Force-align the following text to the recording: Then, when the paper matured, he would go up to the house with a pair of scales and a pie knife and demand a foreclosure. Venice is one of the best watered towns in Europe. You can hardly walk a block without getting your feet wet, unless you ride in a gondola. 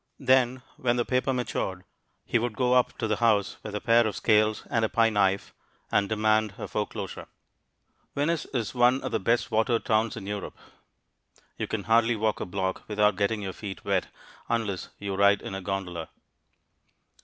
Then, 0.17 0.63
when 0.77 0.95
the 0.95 1.05
paper 1.05 1.31
matured, 1.31 1.83
he 2.25 2.39
would 2.39 2.57
go 2.57 2.73
up 2.73 2.97
to 2.97 3.07
the 3.07 3.17
house 3.17 3.57
with 3.61 3.75
a 3.75 3.79
pair 3.81 4.07
of 4.07 4.15
scales 4.15 4.65
and 4.71 4.83
a 4.83 4.89
pie 4.89 5.11
knife 5.11 5.53
and 5.91 6.09
demand 6.09 6.55
a 6.57 6.67
foreclosure. 6.67 7.27
Venice 8.15 8.45
is 8.51 8.73
one 8.73 9.03
of 9.03 9.11
the 9.11 9.19
best 9.19 9.51
watered 9.51 9.85
towns 9.85 10.17
in 10.17 10.25
Europe. 10.25 10.57
You 11.59 11.67
can 11.67 11.83
hardly 11.83 12.15
walk 12.15 12.39
a 12.39 12.47
block 12.47 12.81
without 12.87 13.15
getting 13.15 13.43
your 13.43 13.53
feet 13.53 13.85
wet, 13.85 14.07
unless 14.49 14.89
you 14.97 15.13
ride 15.15 15.43
in 15.43 15.53
a 15.53 15.61
gondola. 15.61 16.09